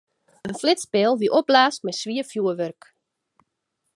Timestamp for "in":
0.47-0.53